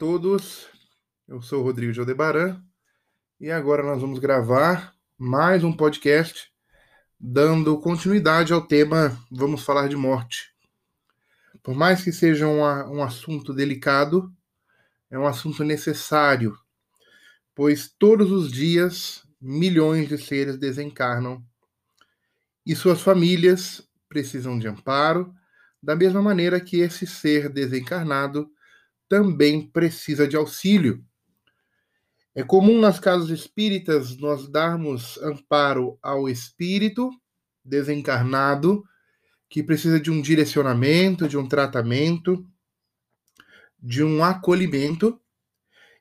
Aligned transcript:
todos, 0.00 0.66
eu 1.28 1.42
sou 1.42 1.60
o 1.60 1.62
Rodrigo 1.62 1.92
de 1.92 2.00
Aldebaran 2.00 2.58
e 3.38 3.50
agora 3.50 3.82
nós 3.82 4.00
vamos 4.00 4.18
gravar 4.18 4.94
mais 5.18 5.62
um 5.62 5.76
podcast 5.76 6.50
dando 7.20 7.78
continuidade 7.78 8.50
ao 8.50 8.66
tema 8.66 9.22
Vamos 9.30 9.62
Falar 9.62 9.90
de 9.90 9.96
Morte. 9.96 10.54
Por 11.62 11.74
mais 11.74 12.02
que 12.02 12.12
seja 12.12 12.46
um, 12.46 12.62
um 12.62 13.02
assunto 13.02 13.52
delicado, 13.52 14.34
é 15.10 15.18
um 15.18 15.26
assunto 15.26 15.62
necessário, 15.64 16.56
pois 17.54 17.86
todos 17.86 18.32
os 18.32 18.50
dias 18.50 19.22
milhões 19.38 20.08
de 20.08 20.16
seres 20.16 20.56
desencarnam 20.56 21.44
e 22.64 22.74
suas 22.74 23.02
famílias 23.02 23.86
precisam 24.08 24.58
de 24.58 24.66
amparo, 24.66 25.30
da 25.82 25.94
mesma 25.94 26.22
maneira 26.22 26.58
que 26.58 26.80
esse 26.80 27.06
ser 27.06 27.50
desencarnado 27.50 28.50
também 29.10 29.60
precisa 29.60 30.26
de 30.28 30.36
auxílio. 30.36 31.04
É 32.32 32.44
comum 32.44 32.80
nas 32.80 33.00
casas 33.00 33.28
espíritas 33.28 34.16
nós 34.16 34.48
darmos 34.48 35.18
amparo 35.18 35.98
ao 36.00 36.28
espírito 36.28 37.10
desencarnado 37.64 38.84
que 39.48 39.64
precisa 39.64 39.98
de 39.98 40.12
um 40.12 40.22
direcionamento, 40.22 41.28
de 41.28 41.36
um 41.36 41.48
tratamento, 41.48 42.48
de 43.80 44.04
um 44.04 44.22
acolhimento 44.22 45.20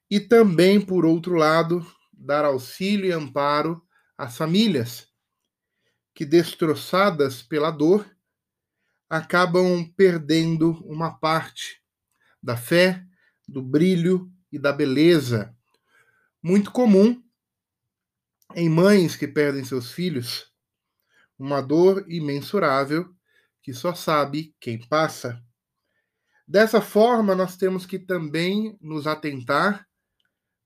e 0.08 0.20
também, 0.20 0.80
por 0.80 1.04
outro 1.04 1.34
lado, 1.34 1.84
dar 2.14 2.46
auxílio 2.46 3.08
e 3.08 3.12
amparo 3.12 3.82
às 4.16 4.38
famílias 4.38 5.08
que, 6.14 6.26
destroçadas 6.26 7.42
pela 7.42 7.72
dor, 7.72 8.08
acabam 9.10 9.84
perdendo 9.98 10.74
uma 10.86 11.18
parte 11.18 11.79
da 12.42 12.56
fé, 12.58 13.06
do 13.48 13.62
brilho 13.62 14.32
e 14.52 14.60
da 14.60 14.72
beleza. 14.72 15.56
Muito 16.42 16.72
comum 16.72 17.22
em 18.56 18.70
mães 18.70 19.16
que 19.16 19.28
perdem 19.28 19.64
seus 19.64 19.92
filhos, 19.92 20.52
uma 21.38 21.62
dor 21.62 22.06
imensurável 22.08 23.14
que 23.62 23.74
só 23.74 23.94
sabe 23.94 24.56
quem 24.60 24.80
passa. 24.88 25.44
Dessa 26.48 26.82
forma, 26.82 27.36
nós 27.36 27.56
temos 27.56 27.86
que 27.86 28.00
também 28.00 28.76
nos 28.82 29.06
atentar 29.06 29.88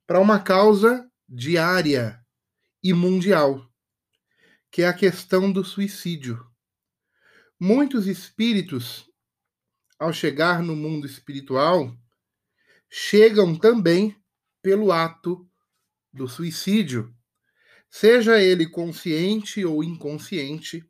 para 0.07 0.19
uma 0.19 0.39
causa 0.39 1.09
diária 1.27 2.23
e 2.81 2.93
mundial, 2.93 3.69
que 4.71 4.83
é 4.83 4.87
a 4.87 4.93
questão 4.93 5.51
do 5.51 5.63
suicídio. 5.63 6.45
Muitos 7.59 8.07
espíritos 8.07 9.09
ao 10.03 10.11
chegar 10.11 10.61
no 10.61 10.75
mundo 10.75 11.07
espiritual, 11.07 11.97
chegam 12.89 13.55
também 13.55 14.13
pelo 14.61 14.91
ato 14.91 15.49
do 16.11 16.27
suicídio, 16.27 17.15
seja 17.89 18.41
ele 18.41 18.67
consciente 18.67 19.63
ou 19.63 19.81
inconsciente. 19.81 20.85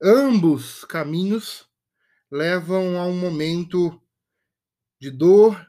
Ambos 0.00 0.84
caminhos 0.84 1.68
levam 2.30 2.96
a 2.96 3.06
um 3.06 3.18
momento 3.18 4.00
de 5.00 5.10
dor, 5.10 5.66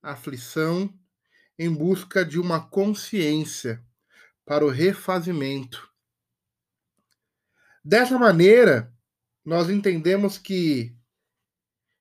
aflição, 0.00 0.96
em 1.58 1.74
busca 1.74 2.24
de 2.24 2.38
uma 2.38 2.60
consciência 2.70 3.84
para 4.44 4.64
o 4.64 4.70
refazimento. 4.70 5.90
Dessa 7.84 8.16
maneira, 8.16 8.94
nós 9.44 9.68
entendemos 9.68 10.38
que 10.38 10.96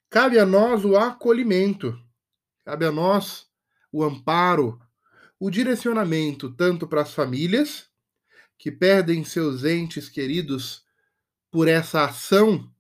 Cabe 0.10 0.40
a 0.40 0.46
nós 0.46 0.84
o 0.84 0.98
acolhimento, 0.98 1.96
cabe 2.66 2.84
a 2.84 2.92
nós 2.92 3.48
o 3.92 4.04
amparo, 4.04 4.82
o 5.40 5.52
direcionamento 5.52 6.52
tanto 6.52 6.88
para 6.88 7.04
as 7.04 7.14
famílias 7.14 7.88
que 8.58 8.72
perdem 8.72 9.24
seus 9.24 9.64
entes 9.64 10.10
queridos 10.10 10.84
por 11.52 11.68
essa 11.68 12.06
ação 12.06 12.74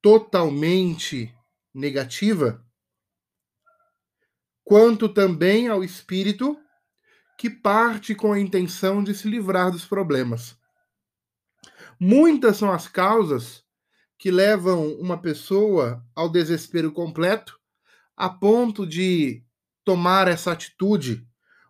totalmente 0.00 1.34
negativa, 1.74 2.64
quanto 4.62 5.08
também 5.08 5.66
ao 5.66 5.82
espírito 5.82 6.56
que 7.36 7.50
parte 7.50 8.14
com 8.14 8.32
a 8.32 8.38
intenção 8.38 9.02
de 9.02 9.12
se 9.12 9.28
livrar 9.28 9.72
dos 9.72 9.84
problemas. 9.84 10.56
Muitas 11.98 12.58
são 12.58 12.72
as 12.72 12.86
causas 12.86 13.65
que 14.18 14.30
levam 14.30 14.92
uma 14.94 15.20
pessoa 15.20 16.04
ao 16.14 16.28
desespero 16.28 16.90
completo, 16.92 17.58
a 18.16 18.28
ponto 18.28 18.86
de 18.86 19.44
tomar 19.84 20.26
essa 20.26 20.52
atitude 20.52 21.26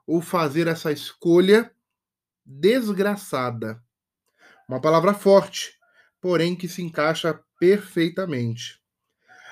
ou 0.07 0.21
fazer 0.21 0.69
essa 0.69 0.93
escolha 0.93 1.71
desgraçada. 2.45 3.83
Uma 4.69 4.81
palavra 4.81 5.13
forte, 5.13 5.77
porém 6.21 6.55
que 6.55 6.69
se 6.69 6.83
encaixa 6.83 7.41
perfeitamente. 7.59 8.81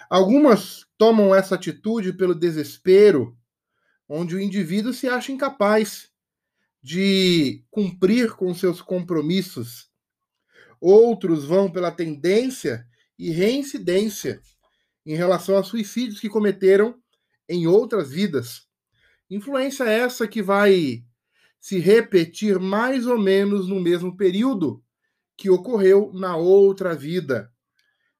Algumas 0.08 0.86
tomam 0.96 1.34
essa 1.34 1.56
atitude 1.56 2.12
pelo 2.12 2.34
desespero, 2.34 3.36
onde 4.08 4.36
o 4.36 4.40
indivíduo 4.40 4.92
se 4.92 5.08
acha 5.08 5.32
incapaz 5.32 6.10
de 6.82 7.64
cumprir 7.70 8.32
com 8.34 8.54
seus 8.54 8.80
compromissos 8.82 9.90
Outros 10.86 11.46
vão 11.46 11.72
pela 11.72 11.90
tendência 11.90 12.86
e 13.18 13.30
reincidência 13.30 14.42
em 15.06 15.14
relação 15.14 15.56
a 15.56 15.62
suicídios 15.62 16.20
que 16.20 16.28
cometeram 16.28 16.94
em 17.48 17.66
outras 17.66 18.10
vidas. 18.10 18.68
Influência 19.30 19.84
essa 19.84 20.28
que 20.28 20.42
vai 20.42 21.02
se 21.58 21.78
repetir 21.78 22.58
mais 22.58 23.06
ou 23.06 23.18
menos 23.18 23.66
no 23.66 23.80
mesmo 23.80 24.14
período 24.14 24.84
que 25.38 25.48
ocorreu 25.48 26.12
na 26.12 26.36
outra 26.36 26.94
vida, 26.94 27.50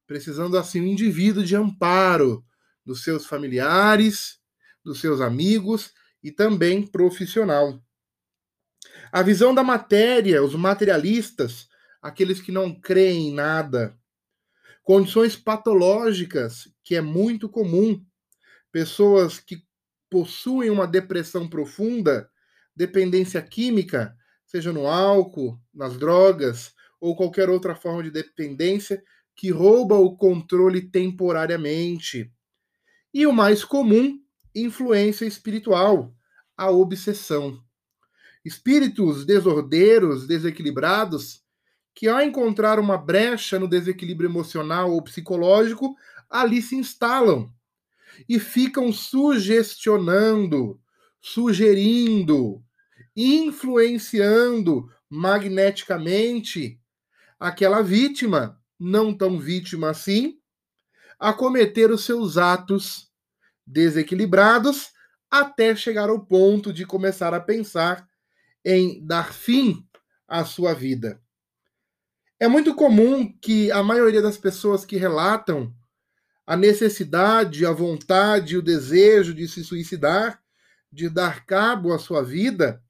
precisando 0.07 0.57
assim 0.57 0.81
o 0.81 0.87
indivíduo 0.87 1.45
de 1.45 1.55
amparo 1.55 2.43
dos 2.83 3.05
seus 3.05 3.27
familiares, 3.27 4.41
dos 4.83 5.03
seus 5.03 5.21
amigos 5.21 5.93
e 6.23 6.33
também 6.33 6.87
profissional. 6.87 7.79
A 9.13 9.21
visão 9.21 9.55
da 9.55 9.63
matéria, 9.63 10.43
os 10.43 10.55
materialistas, 10.55 11.69
aqueles 12.05 12.39
que 12.39 12.53
não 12.53 12.79
creem 12.79 13.29
em 13.29 13.33
nada. 13.35 13.99
Condições 14.83 15.37
patológicas, 15.37 16.69
que 16.85 16.95
é 16.95 17.01
muito 17.01 17.49
comum. 17.49 18.05
Pessoas 18.71 19.41
que 19.41 19.63
possuem 20.11 20.69
uma 20.69 20.87
depressão 20.87 21.49
profunda, 21.49 22.31
dependência 22.77 23.41
química, 23.41 24.15
seja 24.45 24.71
no 24.71 24.87
álcool, 24.87 25.59
nas 25.73 25.97
drogas 25.97 26.75
ou 27.01 27.17
qualquer 27.17 27.49
outra 27.49 27.75
forma 27.75 28.03
de 28.03 28.11
dependência 28.11 29.03
que 29.35 29.51
rouba 29.51 29.97
o 29.97 30.15
controle 30.15 30.83
temporariamente. 30.83 32.31
E 33.15 33.27
o 33.27 33.33
mais 33.33 33.65
comum, 33.65 34.21
influência 34.55 35.25
espiritual, 35.25 36.15
a 36.55 36.71
obsessão. 36.71 37.59
Espíritos 38.45 39.25
desordeiros, 39.25 40.27
desequilibrados, 40.27 41.44
que 41.95 42.09
ao 42.09 42.21
encontrar 42.21 42.79
uma 42.81 42.99
brecha 42.99 43.59
no 43.59 43.69
desequilíbrio 43.69 44.29
emocional 44.29 44.91
ou 44.91 45.03
psicológico, 45.03 45.95
ali 46.29 46.61
se 46.61 46.75
instalam 46.75 47.53
e 48.29 48.39
ficam 48.39 48.93
sugestionando, 48.93 50.81
sugerindo, 51.21 52.63
influenciando 53.17 54.89
magneticamente 55.09 56.81
aquela 57.39 57.83
vítima, 57.83 58.61
não 58.79 59.17
tão 59.17 59.39
vítima 59.39 59.91
assim, 59.91 60.39
a 61.19 61.33
cometer 61.33 61.91
os 61.91 62.05
seus 62.05 62.37
atos 62.37 63.09
desequilibrados 63.67 64.91
até 65.31 65.75
chegar 65.75 66.11
ao 66.11 66.25
ponto 66.25 66.73
de 66.73 66.85
começar 66.85 67.33
a 67.33 67.41
pensar 67.41 68.07
em 68.65 69.05
dar 69.05 69.33
fim 69.33 69.87
à 70.29 70.45
sua 70.45 70.75
vida. 70.75 71.24
É 72.45 72.47
muito 72.47 72.75
comum 72.75 73.33
que 73.41 73.73
a 73.73 73.83
maioria 73.83 74.21
das 74.21 74.37
pessoas 74.37 74.85
que 74.85 74.99
relatam 74.99 75.75
a 76.47 76.55
necessidade, 76.55 77.65
a 77.65 77.73
vontade, 77.73 78.59
o 78.59 78.63
desejo 78.63 79.33
de 79.33 79.49
se 79.49 79.65
suicidar, 79.65 80.43
de 80.93 81.09
dar 81.09 81.47
cabo 81.47 81.95
à 81.95 81.99
sua 81.99 82.23
vida, 82.23 82.85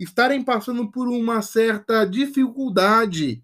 estarem 0.00 0.42
passando 0.42 0.90
por 0.90 1.06
uma 1.06 1.42
certa 1.42 2.04
dificuldade 2.04 3.40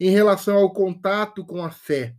em 0.00 0.10
relação 0.10 0.56
ao 0.56 0.72
contato 0.72 1.46
com 1.46 1.62
a 1.62 1.70
fé. 1.70 2.16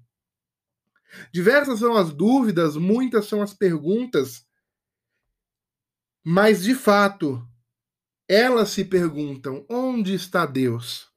Diversas 1.29 1.79
são 1.79 1.97
as 1.97 2.13
dúvidas, 2.13 2.77
muitas 2.77 3.25
são 3.25 3.41
as 3.41 3.53
perguntas, 3.53 4.47
mas 6.23 6.63
de 6.63 6.73
fato, 6.73 7.45
elas 8.29 8.69
se 8.69 8.85
perguntam: 8.85 9.65
onde 9.69 10.13
está 10.13 10.45
Deus? 10.45 11.10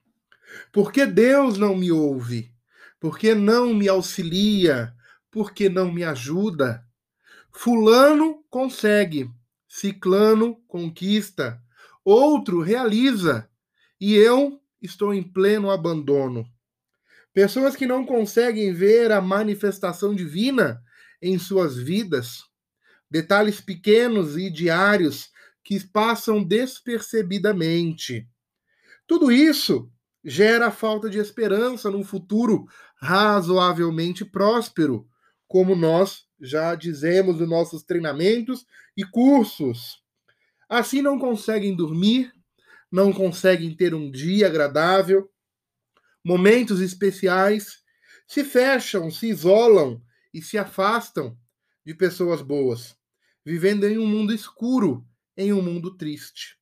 Por 0.73 0.93
que 0.93 1.07
Deus 1.07 1.59
não 1.59 1.77
me 1.77 1.91
ouve? 1.91 2.53
Por 3.01 3.19
que 3.19 3.35
não 3.35 3.75
me 3.75 3.89
auxilia? 3.89 4.95
Por 5.31 5.53
que 5.53 5.69
não 5.69 5.93
me 5.93 6.05
ajuda? 6.05 6.85
Fulano 7.53 8.45
consegue, 8.51 9.31
Ciclano 9.69 10.57
conquista, 10.67 11.61
outro 12.05 12.61
realiza, 12.61 13.49
e 14.01 14.15
eu 14.15 14.61
estou 14.81 15.15
em 15.15 15.23
pleno 15.23 15.71
abandono. 15.71 16.47
Pessoas 17.33 17.75
que 17.75 17.87
não 17.87 18.05
conseguem 18.05 18.73
ver 18.73 19.11
a 19.11 19.21
manifestação 19.21 20.15
divina 20.15 20.83
em 21.21 21.39
suas 21.39 21.77
vidas, 21.77 22.45
detalhes 23.11 23.61
pequenos 23.61 24.37
e 24.37 24.51
diários 24.51 25.31
que 25.63 25.81
passam 25.81 26.45
despercebidamente. 26.45 28.29
Tudo 29.07 29.33
isso 29.33 29.91
gera 30.25 30.71
falta 30.71 31.11
de 31.11 31.19
esperança 31.19 31.91
num 31.91 32.03
futuro 32.03 32.67
razoavelmente 32.97 34.25
próspero, 34.25 35.07
como 35.47 35.77
nós 35.77 36.27
já 36.41 36.75
dizemos 36.75 37.39
nos 37.39 37.49
nossos 37.49 37.83
treinamentos 37.83 38.67
e 38.97 39.05
cursos. 39.05 40.03
Assim 40.69 41.03
não 41.03 41.19
conseguem 41.19 41.77
dormir, 41.77 42.33
não 42.91 43.13
conseguem 43.13 43.75
ter 43.77 43.95
um 43.95 44.11
dia 44.11 44.47
agradável, 44.47 45.31
momentos 46.25 46.81
especiais, 46.81 47.83
se 48.27 48.43
fecham, 48.43 49.11
se 49.11 49.29
isolam 49.29 50.03
e 50.33 50.41
se 50.41 50.57
afastam 50.57 51.37
de 51.85 51.95
pessoas 51.95 52.41
boas, 52.41 52.97
vivendo 53.45 53.87
em 53.87 53.99
um 53.99 54.07
mundo 54.07 54.33
escuro, 54.33 55.07
em 55.37 55.53
um 55.53 55.61
mundo 55.61 55.97
triste. 55.97 56.59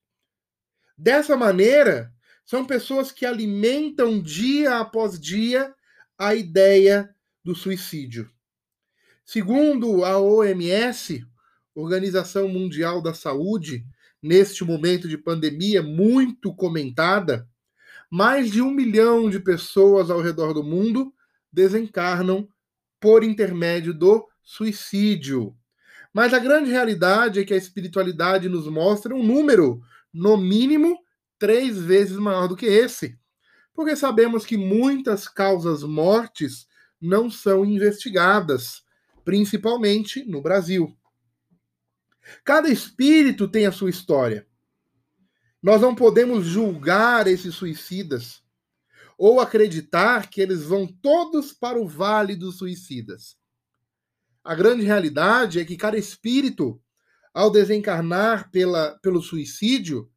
Dessa 0.99 1.37
maneira, 1.37 2.12
são 2.44 2.64
pessoas 2.64 3.10
que 3.10 3.24
alimentam 3.24 4.20
dia 4.20 4.78
após 4.78 5.18
dia 5.18 5.74
a 6.18 6.34
ideia 6.34 7.14
do 7.44 7.54
suicídio. 7.54 8.30
Segundo 9.24 10.04
a 10.04 10.18
OMS, 10.18 11.24
Organização 11.74 12.48
Mundial 12.48 13.00
da 13.00 13.14
Saúde, 13.14 13.84
neste 14.22 14.64
momento 14.64 15.08
de 15.08 15.16
pandemia 15.16 15.82
muito 15.82 16.54
comentada, 16.54 17.48
mais 18.10 18.50
de 18.50 18.60
um 18.60 18.70
milhão 18.70 19.30
de 19.30 19.40
pessoas 19.40 20.10
ao 20.10 20.20
redor 20.20 20.52
do 20.52 20.62
mundo 20.62 21.12
desencarnam 21.50 22.48
por 23.00 23.24
intermédio 23.24 23.94
do 23.94 24.28
suicídio. 24.42 25.56
Mas 26.12 26.34
a 26.34 26.38
grande 26.38 26.70
realidade 26.70 27.40
é 27.40 27.44
que 27.44 27.54
a 27.54 27.56
espiritualidade 27.56 28.48
nos 28.48 28.66
mostra 28.66 29.14
um 29.14 29.22
número, 29.22 29.80
no 30.12 30.36
mínimo, 30.36 31.01
três 31.42 31.76
vezes 31.76 32.16
maior 32.18 32.46
do 32.46 32.54
que 32.54 32.66
esse. 32.66 33.18
Porque 33.74 33.96
sabemos 33.96 34.46
que 34.46 34.56
muitas 34.56 35.26
causas 35.26 35.82
mortes 35.82 36.68
não 37.00 37.28
são 37.28 37.64
investigadas, 37.64 38.84
principalmente 39.24 40.24
no 40.24 40.40
Brasil. 40.40 40.96
Cada 42.44 42.68
espírito 42.68 43.48
tem 43.48 43.66
a 43.66 43.72
sua 43.72 43.90
história. 43.90 44.46
Nós 45.60 45.80
não 45.80 45.96
podemos 45.96 46.46
julgar 46.46 47.26
esses 47.26 47.56
suicidas 47.56 48.40
ou 49.18 49.40
acreditar 49.40 50.30
que 50.30 50.40
eles 50.40 50.62
vão 50.62 50.86
todos 50.86 51.52
para 51.52 51.76
o 51.76 51.88
vale 51.88 52.36
dos 52.36 52.58
suicidas. 52.58 53.36
A 54.44 54.54
grande 54.54 54.84
realidade 54.84 55.58
é 55.58 55.64
que 55.64 55.76
cada 55.76 55.98
espírito, 55.98 56.80
ao 57.34 57.50
desencarnar 57.50 58.48
pela, 58.52 58.96
pelo 59.02 59.20
suicídio, 59.20 60.08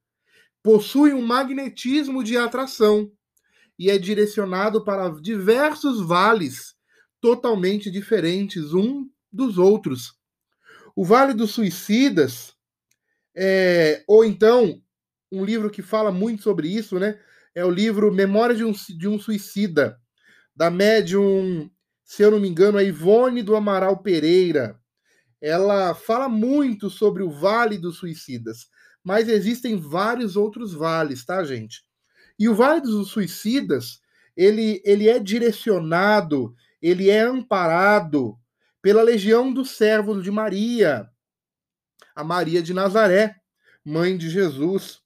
possui 0.65 1.13
um 1.13 1.21
magnetismo 1.21 2.23
de 2.23 2.35
atração 2.35 3.11
e 3.77 3.91
é 3.91 3.99
direcionado 3.99 4.83
para 4.83 5.09
diversos 5.09 6.01
vales 6.03 6.73
totalmente 7.21 7.91
diferentes 7.91 8.73
um 8.73 9.07
dos 9.31 9.59
outros. 9.59 10.15
O 10.95 11.05
Vale 11.05 11.35
dos 11.35 11.51
Suicidas, 11.51 12.55
é, 13.35 14.03
ou 14.07 14.25
então 14.25 14.81
um 15.31 15.45
livro 15.45 15.69
que 15.69 15.83
fala 15.83 16.11
muito 16.11 16.41
sobre 16.41 16.67
isso, 16.67 16.97
né? 16.97 17.19
É 17.53 17.63
o 17.63 17.69
livro 17.69 18.11
Memória 18.11 18.55
de 18.55 18.65
um, 18.65 18.71
de 18.71 19.07
um 19.07 19.19
Suicida, 19.19 19.99
da 20.55 20.71
médium, 20.71 21.69
se 22.03 22.23
eu 22.23 22.31
não 22.31 22.39
me 22.39 22.47
engano, 22.47 22.79
a 22.79 22.83
Ivone 22.83 23.43
do 23.43 23.55
Amaral 23.55 24.01
Pereira. 24.01 24.79
Ela 25.39 25.93
fala 25.93 26.27
muito 26.27 26.89
sobre 26.89 27.21
o 27.21 27.29
Vale 27.29 27.77
dos 27.77 27.97
Suicidas, 27.97 28.67
mas 29.05 29.29
existem 29.29 29.77
vários 29.77 30.35
outros 30.35 30.73
vales, 30.73 31.23
tá, 31.23 31.43
gente? 31.43 31.83
E 32.39 32.49
o 32.49 32.55
Vale 32.55 32.81
dos 32.81 33.09
Suicidas, 33.09 34.01
ele, 34.35 34.81
ele 34.83 35.07
é 35.07 35.19
direcionado, 35.19 36.55
ele 36.81 37.09
é 37.09 37.21
amparado 37.21 38.35
pela 38.81 39.03
legião 39.03 39.53
dos 39.53 39.71
servos 39.71 40.23
de 40.23 40.31
Maria, 40.31 41.07
a 42.15 42.23
Maria 42.23 42.63
de 42.63 42.73
Nazaré, 42.73 43.35
mãe 43.85 44.17
de 44.17 44.27
Jesus. 44.27 44.99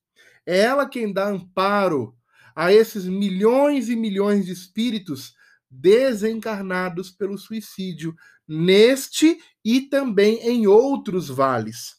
É 0.46 0.60
ela 0.60 0.88
quem 0.88 1.12
dá 1.12 1.28
amparo 1.28 2.16
a 2.56 2.72
esses 2.72 3.06
milhões 3.06 3.90
e 3.90 3.98
milhões 3.98 4.46
de 4.46 4.54
espíritos 4.54 5.34
desencarnados 5.70 7.12
pelo 7.12 7.38
suicídio, 7.38 8.16
neste 8.48 9.38
e 9.64 9.82
também 9.82 10.40
em 10.40 10.68
outros 10.68 11.28
vales. 11.28 11.99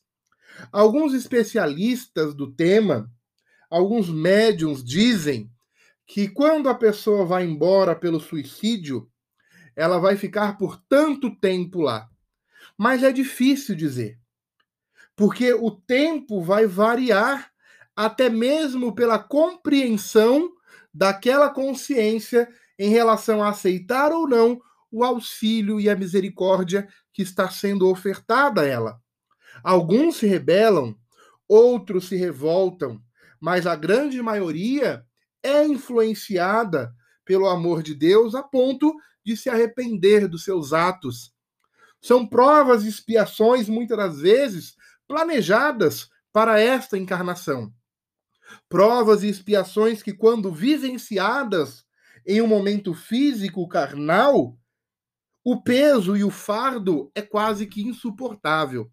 Alguns 0.73 1.15
especialistas 1.15 2.35
do 2.35 2.51
tema, 2.51 3.11
alguns 3.71 4.09
médiums 4.09 4.85
dizem 4.85 5.51
que 6.07 6.29
quando 6.29 6.69
a 6.69 6.75
pessoa 6.75 7.25
vai 7.25 7.45
embora 7.45 7.95
pelo 7.95 8.19
suicídio, 8.19 9.09
ela 9.77 9.99
vai 9.99 10.17
ficar 10.17 10.59
por 10.59 10.77
tanto 10.89 11.35
tempo 11.37 11.81
lá. 11.81 12.09
Mas 12.77 13.03
é 13.03 13.13
difícil 13.13 13.75
dizer. 13.77 14.19
Porque 15.15 15.53
o 15.53 15.71
tempo 15.71 16.43
vai 16.43 16.67
variar 16.67 17.51
até 17.95 18.29
mesmo 18.29 18.95
pela 18.95 19.19
compreensão 19.19 20.51
daquela 20.93 21.51
consciência 21.51 22.49
em 22.79 22.89
relação 22.89 23.43
a 23.43 23.51
aceitar 23.51 24.11
ou 24.11 24.27
não 24.27 24.61
o 24.91 25.05
auxílio 25.05 25.79
e 25.79 25.89
a 25.89 25.95
misericórdia 25.95 26.89
que 27.13 27.23
está 27.23 27.49
sendo 27.51 27.89
ofertada 27.89 28.63
a 28.63 28.67
ela. 28.67 29.01
Alguns 29.63 30.17
se 30.17 30.27
rebelam, 30.27 30.97
outros 31.49 32.09
se 32.09 32.17
revoltam, 32.17 33.01
mas 33.41 33.67
a 33.67 33.75
grande 33.77 34.21
maioria 34.23 35.05
é 35.43 35.67
influenciada 35.67 36.95
pelo 37.25 37.49
amor 37.49 37.83
de 37.83 37.95
Deus 37.95 38.35
a 38.35 38.43
ponto 38.43 38.95
de 39.25 39.37
se 39.37 39.49
arrepender 39.49 40.29
dos 40.29 40.45
seus 40.45 40.73
atos. 40.73 41.33
São 42.01 42.27
provas 42.27 42.85
e 42.85 42.89
expiações, 42.89 43.69
muitas 43.69 43.97
das 43.97 44.21
vezes, 44.21 44.75
planejadas 45.07 46.09
para 46.33 46.59
esta 46.61 46.97
encarnação 46.97 47.73
provas 48.69 49.23
e 49.23 49.29
expiações 49.29 50.03
que, 50.03 50.13
quando 50.13 50.53
vivenciadas 50.53 51.85
em 52.27 52.41
um 52.41 52.47
momento 52.47 52.95
físico 52.95 53.67
carnal, 53.69 54.57
o 55.45 55.63
peso 55.63 56.17
e 56.17 56.25
o 56.25 56.31
fardo 56.31 57.11
é 57.15 57.23
quase 57.23 57.67
que 57.67 57.83
insuportável. 57.83 58.91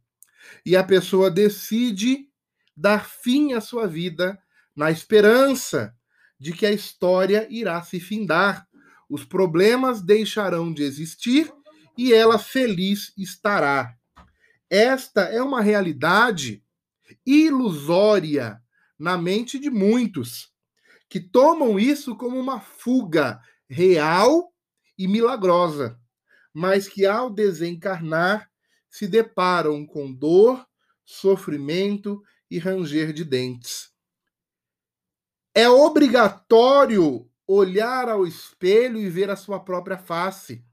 E 0.65 0.75
a 0.75 0.83
pessoa 0.83 1.31
decide 1.31 2.29
dar 2.75 3.05
fim 3.05 3.53
à 3.53 3.61
sua 3.61 3.87
vida 3.87 4.37
na 4.75 4.91
esperança 4.91 5.95
de 6.39 6.53
que 6.53 6.65
a 6.65 6.71
história 6.71 7.47
irá 7.49 7.81
se 7.81 7.99
findar, 7.99 8.67
os 9.09 9.25
problemas 9.25 10.01
deixarão 10.01 10.71
de 10.71 10.83
existir 10.83 11.51
e 11.97 12.13
ela 12.13 12.37
feliz 12.37 13.11
estará. 13.17 13.95
Esta 14.69 15.21
é 15.21 15.41
uma 15.41 15.61
realidade 15.61 16.63
ilusória 17.25 18.61
na 18.99 19.17
mente 19.17 19.57
de 19.57 19.69
muitos, 19.69 20.51
que 21.09 21.19
tomam 21.19 21.79
isso 21.79 22.15
como 22.15 22.37
uma 22.37 22.59
fuga 22.59 23.39
real 23.69 24.53
e 24.97 25.07
milagrosa, 25.07 25.99
mas 26.53 26.87
que 26.87 27.05
ao 27.05 27.29
desencarnar 27.29 28.49
se 28.97 29.07
deparam 29.07 29.85
com 29.85 30.11
dor, 30.11 30.65
sofrimento 31.05 32.19
e 32.49 32.57
ranger 32.57 33.13
de 33.13 33.23
dentes. 33.23 33.91
É 35.53 35.69
obrigatório 35.69 37.29
olhar 37.45 38.09
ao 38.09 38.25
espelho 38.25 38.97
e 38.97 39.07
ver 39.07 39.29
a 39.29 39.35
sua 39.35 39.59
própria 39.59 39.99
face 39.99 40.65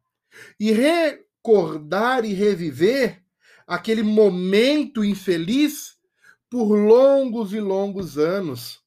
e 0.59 0.73
recordar 0.73 2.25
e 2.25 2.33
reviver 2.33 3.23
aquele 3.67 4.03
momento 4.03 5.05
infeliz 5.05 5.99
por 6.49 6.75
longos 6.75 7.53
e 7.53 7.61
longos 7.61 8.17
anos. 8.17 8.83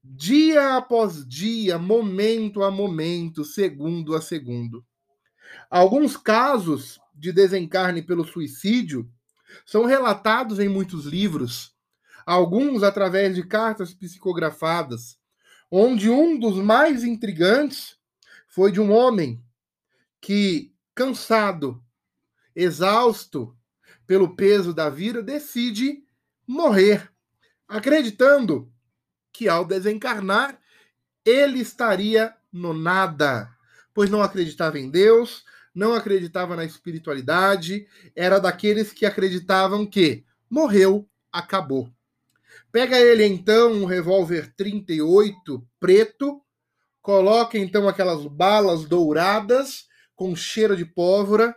Dia 0.00 0.76
após 0.76 1.26
dia, 1.26 1.76
momento 1.76 2.62
a 2.62 2.70
momento, 2.70 3.44
segundo 3.44 4.14
a 4.14 4.20
segundo. 4.20 4.86
Alguns 5.68 6.16
casos 6.16 7.00
de 7.14 7.32
desencarne 7.32 8.02
pelo 8.02 8.24
suicídio 8.24 9.10
são 9.64 9.84
relatados 9.84 10.58
em 10.58 10.68
muitos 10.68 11.04
livros, 11.06 11.74
alguns 12.26 12.82
através 12.82 13.34
de 13.34 13.42
cartas 13.42 13.94
psicografadas, 13.94 15.18
onde 15.70 16.10
um 16.10 16.38
dos 16.38 16.56
mais 16.56 17.04
intrigantes 17.04 17.96
foi 18.48 18.72
de 18.72 18.80
um 18.80 18.92
homem 18.92 19.42
que, 20.20 20.74
cansado, 20.94 21.82
exausto, 22.54 23.56
pelo 24.06 24.34
peso 24.34 24.72
da 24.72 24.88
vida, 24.90 25.22
decide 25.22 26.04
morrer, 26.46 27.10
acreditando 27.66 28.72
que 29.32 29.48
ao 29.48 29.64
desencarnar 29.64 30.58
ele 31.24 31.60
estaria 31.60 32.34
no 32.52 32.72
nada, 32.72 33.50
pois 33.92 34.10
não 34.10 34.22
acreditava 34.22 34.78
em 34.78 34.90
Deus, 34.90 35.44
não 35.74 35.92
acreditava 35.94 36.54
na 36.54 36.64
espiritualidade, 36.64 37.86
era 38.14 38.38
daqueles 38.38 38.92
que 38.92 39.04
acreditavam 39.04 39.84
que 39.84 40.24
morreu, 40.48 41.08
acabou. 41.32 41.90
Pega 42.70 42.98
ele 42.98 43.24
então 43.24 43.72
um 43.72 43.84
revólver 43.84 44.54
38 44.56 45.66
preto, 45.80 46.40
coloca 47.02 47.58
então 47.58 47.88
aquelas 47.88 48.24
balas 48.26 48.84
douradas 48.84 49.86
com 50.14 50.36
cheiro 50.36 50.76
de 50.76 50.84
pólvora, 50.84 51.56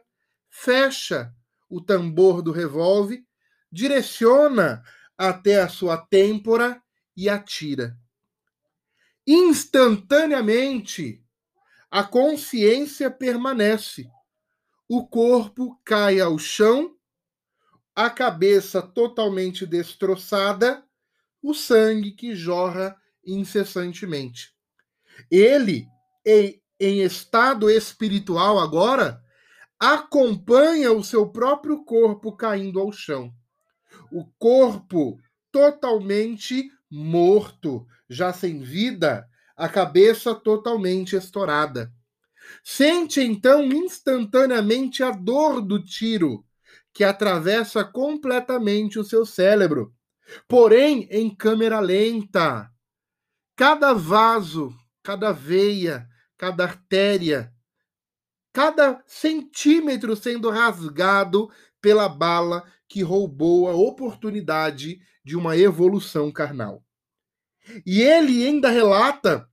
fecha 0.49 1.31
o 1.69 1.79
tambor 1.79 2.41
do 2.41 2.51
revólver, 2.51 3.23
direciona 3.71 4.81
até 5.17 5.61
a 5.61 5.69
sua 5.69 5.97
têmpora 5.97 6.81
e 7.15 7.29
atira. 7.29 7.97
Instantaneamente, 9.25 11.23
a 11.89 12.03
consciência 12.03 13.09
permanece. 13.09 14.09
O 14.89 15.05
corpo 15.05 15.79
cai 15.83 16.19
ao 16.19 16.37
chão, 16.37 16.95
a 17.95 18.09
cabeça 18.09 18.81
totalmente 18.81 19.65
destroçada, 19.65 20.83
o 21.41 21.53
sangue 21.53 22.11
que 22.11 22.35
jorra 22.35 22.95
incessantemente. 23.25 24.53
Ele, 25.31 25.87
em, 26.25 26.61
estado 27.01 27.69
espiritual 27.69 28.59
agora, 28.59 29.21
acompanha 29.79 30.91
o 30.91 31.03
seu 31.03 31.29
próprio 31.29 31.83
corpo 31.83 32.35
caindo 32.35 32.79
ao 32.79 32.91
chão. 32.91 33.33
O 34.11 34.25
corpo 34.37 35.19
totalmente 35.51 36.69
morto, 36.89 37.85
já 38.09 38.31
sem 38.31 38.59
vida, 38.59 39.27
a 39.57 39.67
cabeça 39.67 40.35
totalmente 40.35 41.15
estourada. 41.15 41.91
Sente 42.63 43.19
então 43.19 43.63
instantaneamente 43.63 45.01
a 45.01 45.09
dor 45.09 45.61
do 45.61 45.83
tiro, 45.83 46.45
que 46.93 47.03
atravessa 47.03 47.83
completamente 47.83 48.99
o 48.99 49.03
seu 49.03 49.25
cérebro, 49.25 49.93
porém 50.47 51.07
em 51.11 51.33
câmera 51.33 51.79
lenta. 51.79 52.69
Cada 53.55 53.93
vaso, 53.93 54.73
cada 55.01 55.31
veia, 55.31 56.07
cada 56.37 56.63
artéria, 56.63 57.51
cada 58.53 59.03
centímetro 59.07 60.15
sendo 60.15 60.49
rasgado 60.49 61.49
pela 61.81 62.07
bala 62.07 62.63
que 62.87 63.01
roubou 63.01 63.67
a 63.67 63.73
oportunidade 63.73 64.99
de 65.23 65.35
uma 65.35 65.57
evolução 65.57 66.31
carnal. 66.31 66.83
E 67.85 68.01
ele 68.01 68.45
ainda 68.45 68.69
relata 68.69 69.46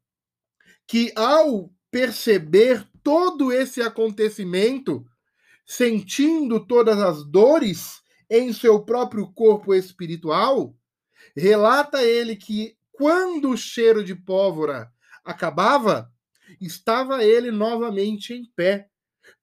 que 0.87 1.12
ao 1.17 1.73
perceber 1.91 2.87
todo 3.03 3.53
esse 3.53 3.81
acontecimento, 3.81 5.05
sentindo 5.67 6.67
todas 6.67 6.99
as 6.99 7.25
dores 7.25 8.03
em 8.29 8.53
seu 8.53 8.85
próprio 8.85 9.33
corpo 9.33 9.75
espiritual, 9.75 10.75
relata 11.37 12.03
ele 12.03 12.37
que 12.37 12.76
quando 12.93 13.50
o 13.50 13.57
cheiro 13.57 14.05
de 14.05 14.14
pólvora 14.14 14.91
acabava, 15.25 16.11
estava 16.61 17.25
ele 17.25 17.50
novamente 17.50 18.33
em 18.33 18.45
pé, 18.55 18.88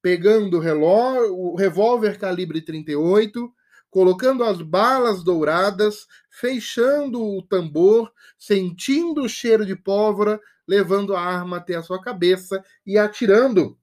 pegando 0.00 0.56
o, 0.56 0.60
relógio, 0.60 1.36
o 1.36 1.56
revólver 1.56 2.18
calibre 2.18 2.60
38, 2.62 3.52
colocando 3.92 4.42
as 4.42 4.62
balas 4.62 5.22
douradas, 5.22 6.06
fechando 6.30 7.22
o 7.22 7.42
tambor, 7.42 8.10
sentindo 8.38 9.20
o 9.20 9.28
cheiro 9.28 9.66
de 9.66 9.76
pólvora, 9.76 10.40
levando 10.66 11.14
a 11.14 11.20
arma 11.20 11.58
até 11.58 11.74
a 11.74 11.82
sua 11.82 12.00
cabeça 12.00 12.64
e 12.86 12.96
atirando. 12.96 13.78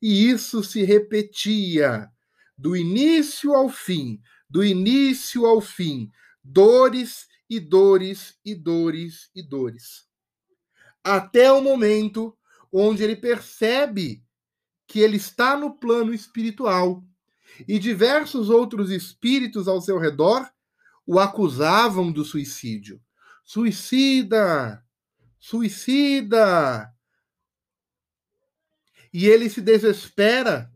E 0.00 0.30
isso 0.30 0.64
se 0.64 0.82
repetia 0.82 2.08
do 2.56 2.74
início 2.74 3.54
ao 3.54 3.68
fim, 3.68 4.18
do 4.48 4.64
início 4.64 5.44
ao 5.44 5.60
fim, 5.60 6.10
dores 6.42 7.26
e 7.48 7.60
dores 7.60 8.38
e 8.42 8.54
dores 8.54 9.28
e 9.34 9.42
dores. 9.42 10.06
Até 11.04 11.52
o 11.52 11.60
momento 11.60 12.34
onde 12.72 13.04
ele 13.04 13.14
percebe 13.14 14.24
que 14.86 15.00
ele 15.00 15.18
está 15.18 15.54
no 15.54 15.78
plano 15.78 16.14
espiritual 16.14 17.04
e 17.66 17.78
diversos 17.78 18.50
outros 18.50 18.90
espíritos 18.90 19.68
ao 19.68 19.80
seu 19.80 19.98
redor 19.98 20.48
o 21.06 21.18
acusavam 21.18 22.10
do 22.10 22.24
suicídio. 22.24 23.00
Suicida! 23.44 24.84
Suicida! 25.38 26.92
E 29.12 29.26
ele 29.26 29.48
se 29.48 29.60
desespera 29.60 30.72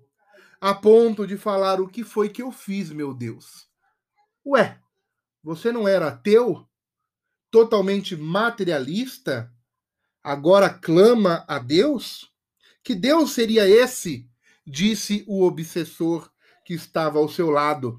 a 0.61 0.75
ponto 0.75 1.27
de 1.27 1.37
falar: 1.37 1.81
O 1.81 1.89
que 1.89 2.05
foi 2.05 2.29
que 2.29 2.43
eu 2.43 2.53
fiz, 2.53 2.91
meu 2.91 3.15
Deus? 3.15 3.69
Ué, 4.47 4.79
você 5.43 5.73
não 5.73 5.89
era 5.89 6.09
ateu? 6.09 6.67
Totalmente 7.51 8.17
materialista? 8.17 9.53
Agora 10.23 10.69
clama 10.69 11.45
a 11.49 11.59
Deus? 11.59 12.31
Que 12.83 12.95
Deus 12.95 13.33
seria 13.33 13.69
esse? 13.69 14.29
Disse 14.67 15.25
o 15.27 15.43
obsessor 15.43 16.31
que 16.69 16.75
estava 16.75 17.19
ao 17.19 17.31
seu 17.31 17.49
lado, 17.49 17.99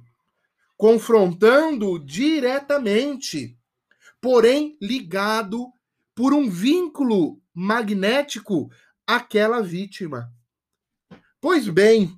confrontando 0.77 1.97
diretamente, 1.97 3.57
porém 4.21 4.77
ligado 4.79 5.73
por 6.13 6.35
um 6.35 6.47
vínculo 6.47 7.41
magnético 7.51 8.69
àquela 9.07 9.59
vítima. 9.59 10.31
Pois 11.41 11.67
bem, 11.67 12.15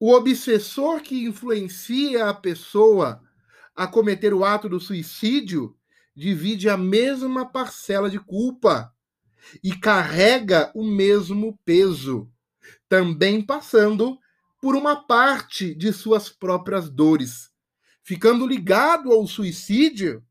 o 0.00 0.12
obsessor 0.12 1.02
que 1.02 1.24
influencia 1.24 2.28
a 2.28 2.34
pessoa 2.34 3.22
a 3.76 3.86
cometer 3.86 4.34
o 4.34 4.44
ato 4.44 4.68
do 4.68 4.80
suicídio 4.80 5.76
divide 6.16 6.68
a 6.68 6.76
mesma 6.76 7.46
parcela 7.46 8.10
de 8.10 8.18
culpa 8.18 8.92
e 9.62 9.72
carrega 9.72 10.72
o 10.74 10.82
mesmo 10.82 11.56
peso, 11.64 12.28
também 12.88 13.40
passando 13.40 14.18
por 14.60 14.74
uma 14.74 14.96
parte 15.06 15.74
de 15.74 15.92
suas 15.92 16.28
próprias 16.28 16.90
dores, 16.90 17.50
ficando 18.02 18.46
ligado 18.46 19.12
ao 19.12 19.26
suicídio, 19.26 20.24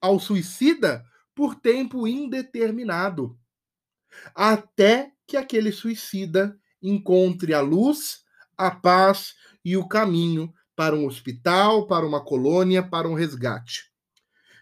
ao 0.00 0.20
suicida, 0.20 1.04
por 1.34 1.54
tempo 1.54 2.06
indeterminado, 2.06 3.38
até 4.34 5.12
que 5.26 5.36
aquele 5.36 5.72
suicida 5.72 6.58
encontre 6.80 7.54
a 7.54 7.60
luz, 7.60 8.22
a 8.56 8.70
paz 8.70 9.34
e 9.64 9.76
o 9.76 9.88
caminho 9.88 10.52
para 10.76 10.94
um 10.94 11.06
hospital, 11.06 11.86
para 11.86 12.06
uma 12.06 12.22
colônia, 12.22 12.82
para 12.82 13.08
um 13.08 13.14
resgate. 13.14 13.90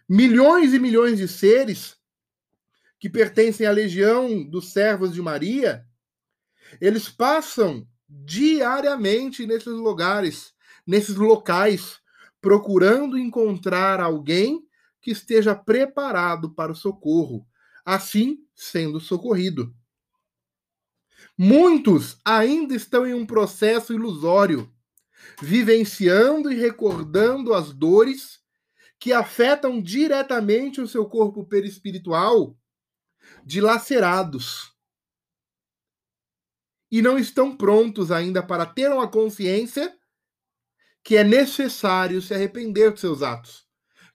Milhões 0.08 0.72
e 0.72 0.78
milhões 0.78 1.18
de 1.18 1.26
seres 1.26 1.96
que 2.98 3.10
pertencem 3.10 3.66
à 3.66 3.72
legião 3.72 4.48
dos 4.48 4.72
servos 4.72 5.12
de 5.12 5.20
Maria, 5.20 5.84
eles 6.80 7.08
passam 7.08 7.86
diariamente 8.12 9.46
nesses 9.46 9.72
lugares, 9.72 10.52
nesses 10.86 11.16
locais, 11.16 11.98
procurando 12.40 13.16
encontrar 13.16 14.00
alguém 14.00 14.62
que 15.00 15.10
esteja 15.10 15.54
preparado 15.54 16.50
para 16.54 16.72
o 16.72 16.76
socorro, 16.76 17.46
assim 17.84 18.38
sendo 18.54 19.00
socorrido. 19.00 19.74
Muitos 21.38 22.18
ainda 22.24 22.74
estão 22.74 23.06
em 23.06 23.14
um 23.14 23.24
processo 23.24 23.94
ilusório, 23.94 24.70
vivenciando 25.40 26.52
e 26.52 26.56
recordando 26.56 27.54
as 27.54 27.72
dores 27.72 28.40
que 28.98 29.12
afetam 29.12 29.80
diretamente 29.80 30.80
o 30.80 30.86
seu 30.86 31.06
corpo 31.06 31.44
perispiritual, 31.44 32.56
dilacerados 33.44 34.71
e 36.92 37.00
não 37.00 37.18
estão 37.18 37.56
prontos 37.56 38.12
ainda 38.12 38.42
para 38.42 38.66
ter 38.66 38.92
uma 38.92 39.08
consciência 39.08 39.96
que 41.02 41.16
é 41.16 41.24
necessário 41.24 42.20
se 42.20 42.34
arrepender 42.34 42.90
dos 42.90 43.00
seus 43.00 43.22
atos, 43.22 43.66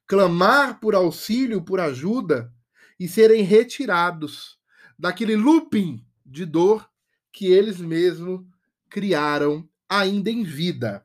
clamar 0.05 0.79
por 0.79 0.93
auxílio, 0.93 1.63
por 1.63 1.79
ajuda 1.79 2.53
e 2.99 3.07
serem 3.07 3.41
retirados 3.41 4.59
daquele 4.97 5.35
looping 5.35 6.05
de 6.23 6.45
dor 6.45 6.87
que 7.33 7.47
eles 7.47 7.79
mesmos 7.81 8.45
criaram 8.87 9.67
ainda 9.89 10.29
em 10.29 10.43
vida. 10.43 11.03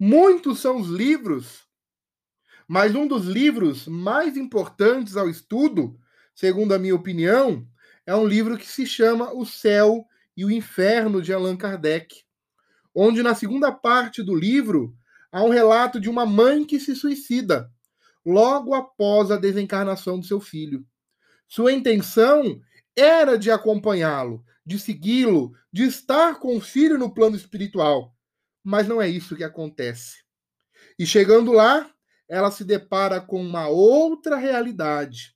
Muitos 0.00 0.60
são 0.60 0.80
os 0.80 0.88
livros, 0.88 1.68
mas 2.66 2.94
um 2.94 3.06
dos 3.06 3.26
livros 3.26 3.86
mais 3.86 4.34
importantes 4.38 5.14
ao 5.14 5.28
estudo, 5.28 6.00
segundo 6.34 6.72
a 6.72 6.78
minha 6.78 6.94
opinião, 6.94 7.68
é 8.06 8.14
um 8.14 8.26
livro 8.26 8.58
que 8.58 8.66
se 8.66 8.86
chama 8.86 9.32
O 9.32 9.46
Céu 9.46 10.06
e 10.36 10.44
o 10.44 10.50
Inferno 10.50 11.22
de 11.22 11.32
Allan 11.32 11.56
Kardec, 11.56 12.22
onde 12.94 13.22
na 13.22 13.34
segunda 13.34 13.72
parte 13.72 14.22
do 14.22 14.34
livro 14.34 14.96
há 15.32 15.42
um 15.42 15.48
relato 15.48 15.98
de 15.98 16.08
uma 16.08 16.26
mãe 16.26 16.64
que 16.64 16.78
se 16.78 16.94
suicida 16.94 17.70
logo 18.24 18.74
após 18.74 19.30
a 19.30 19.36
desencarnação 19.36 20.18
do 20.18 20.26
seu 20.26 20.40
filho. 20.40 20.86
Sua 21.48 21.72
intenção 21.72 22.60
era 22.96 23.36
de 23.36 23.50
acompanhá-lo, 23.50 24.44
de 24.64 24.78
segui-lo, 24.78 25.52
de 25.72 25.84
estar 25.84 26.38
com 26.38 26.56
o 26.56 26.60
filho 26.60 26.98
no 26.98 27.12
plano 27.12 27.36
espiritual. 27.36 28.14
Mas 28.62 28.88
não 28.88 29.00
é 29.00 29.08
isso 29.08 29.36
que 29.36 29.44
acontece. 29.44 30.24
E 30.98 31.04
chegando 31.04 31.52
lá, 31.52 31.90
ela 32.28 32.50
se 32.50 32.64
depara 32.64 33.20
com 33.20 33.40
uma 33.40 33.68
outra 33.68 34.36
realidade. 34.36 35.33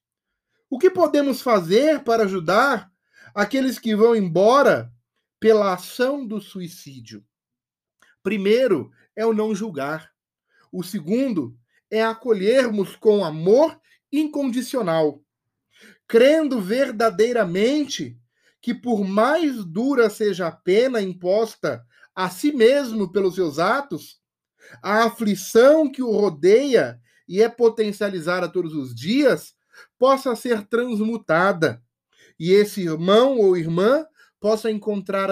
O 0.71 0.79
que 0.79 0.91
podemos 0.91 1.41
fazer 1.41 2.05
para 2.05 2.25
ajudar 2.25 2.93
aqueles 3.35 3.79
que 3.79 3.97
vão 3.97 4.15
embora 4.15 4.93
pela 5.41 5.73
ação 5.73 6.27
do 6.27 6.41
suicídio? 6.41 7.25
Primeiro 8.23 8.91
é 9.17 9.25
o 9.25 9.33
não 9.33 9.55
julgar. 9.55 10.13
O 10.71 10.83
segundo 10.83 11.57
é 11.91 12.03
acolhermos 12.03 12.95
com 12.97 13.25
amor 13.25 13.81
incondicional, 14.13 15.23
crendo 16.07 16.61
verdadeiramente 16.61 18.19
que, 18.61 18.75
por 18.75 19.05
mais 19.05 19.65
dura 19.65 20.11
seja 20.11 20.49
a 20.49 20.53
pena 20.53 21.01
imposta 21.01 21.83
a 22.15 22.29
si 22.29 22.53
mesmo 22.53 23.11
pelos 23.11 23.37
seus 23.37 23.59
atos, 23.59 24.21
a 24.83 25.05
aflição 25.05 25.91
que 25.91 26.03
o 26.03 26.11
rodeia 26.11 27.01
e 27.27 27.41
é 27.41 27.49
potencializada 27.49 28.51
todos 28.51 28.75
os 28.75 28.95
dias 28.95 29.55
possa 29.99 30.35
ser 30.37 30.67
transmutada 30.67 31.83
e 32.39 32.53
esse 32.53 32.83
irmão 32.83 33.39
ou 33.39 33.57
irmã 33.57 34.07
possa 34.41 34.71
encontrar 34.71 35.29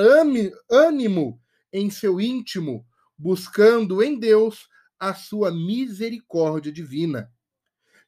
ânimo 0.68 1.40
em 1.72 1.88
seu 1.88 2.20
íntimo, 2.20 2.84
buscando 3.16 4.02
em 4.02 4.18
Deus 4.18 4.68
a 4.98 5.14
sua 5.14 5.52
misericórdia 5.52 6.72
divina. 6.72 7.30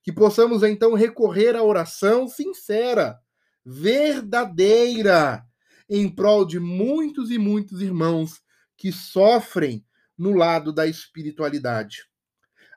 Que 0.03 0.13
possamos 0.13 0.63
então 0.63 0.95
recorrer 0.95 1.55
à 1.55 1.63
oração 1.63 2.27
sincera, 2.27 3.19
verdadeira, 3.65 5.45
em 5.89 6.09
prol 6.09 6.45
de 6.45 6.59
muitos 6.59 7.31
e 7.31 7.39
muitos 7.39 7.81
irmãos 7.81 8.43
que 8.77 8.91
sofrem 8.91 9.85
no 10.17 10.35
lado 10.35 10.73
da 10.73 10.87
espiritualidade. 10.87 12.09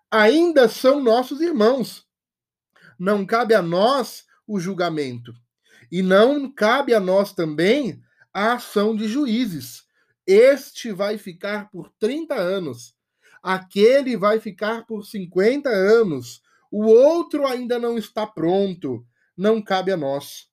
Ainda 0.10 0.68
são 0.68 1.01
nossos 1.01 1.41
irmãos. 1.41 2.06
Não 3.01 3.25
cabe 3.25 3.55
a 3.55 3.63
nós 3.63 4.25
o 4.46 4.60
julgamento. 4.60 5.34
E 5.91 6.03
não 6.03 6.51
cabe 6.51 6.93
a 6.93 7.00
nós 7.00 7.34
também 7.34 8.00
a 8.31 8.53
ação 8.53 8.96
de 8.96 9.08
juízes. 9.08 9.84
Este 10.24 10.91
vai 10.91 11.17
ficar 11.17 11.72
por 11.72 11.91
30 11.98 12.36
anos, 12.36 12.96
aquele 13.41 14.15
vai 14.15 14.39
ficar 14.39 14.86
por 14.86 15.03
50 15.03 15.67
anos, 15.67 16.43
o 16.70 16.86
outro 16.86 17.48
ainda 17.48 17.79
não 17.79 17.98
está 17.98 18.27
pronto. 18.27 19.03
Não 19.36 19.63
cabe 19.63 19.91
a 19.91 19.98
nós. 19.98 20.48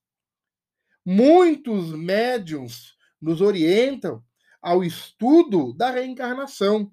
Muitos 1.05 1.91
médiums 1.91 2.95
nos 3.21 3.41
orientam 3.41 4.23
ao 4.59 4.83
estudo 4.83 5.71
da 5.73 5.91
reencarnação, 5.91 6.91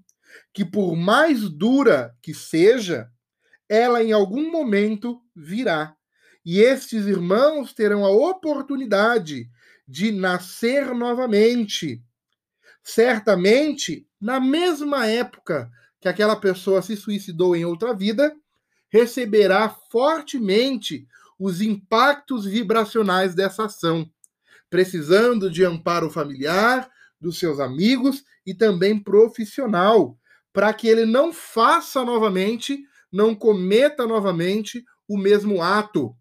que 0.53 0.67
por 0.67 0.95
mais 0.95 1.49
dura 1.49 2.15
que 2.21 2.35
seja, 2.35 3.11
ela 3.69 4.03
em 4.03 4.13
algum 4.13 4.51
momento 4.51 5.21
virá. 5.35 5.95
E 6.45 6.61
estes 6.61 7.07
irmãos 7.07 7.73
terão 7.73 8.05
a 8.05 8.11
oportunidade 8.11 9.49
de 9.87 10.13
nascer 10.13 10.95
novamente. 10.95 12.03
Certamente, 12.83 14.07
na 14.21 14.39
mesma 14.39 15.07
época 15.07 15.71
que 16.01 16.09
aquela 16.09 16.37
pessoa 16.37 16.83
se 16.83 16.97
suicidou 16.97 17.57
em 17.57 17.65
outra 17.65 17.93
vida, 17.93 18.35
receberá 18.89 19.69
fortemente 19.91 21.07
os 21.39 21.61
impactos 21.61 22.45
vibracionais 22.45 23.35
dessa 23.35 23.65
ação, 23.65 24.09
precisando 24.71 25.51
de 25.51 25.65
amparo 25.65 26.11
familiar, 26.11 26.89
dos 27.21 27.39
seus 27.39 27.59
amigos 27.61 28.25
e 28.45 28.55
também 28.55 28.99
profissional, 28.99 30.19
para 30.53 30.73
que 30.73 30.87
ele 30.87 31.05
não 31.05 31.33
faça 31.33 32.05
novamente, 32.05 32.83
não 33.17 33.35
cometa 33.35 34.07
novamente 34.07 34.85
o 35.09 35.17
mesmo 35.17 35.63
ato. 35.63 36.15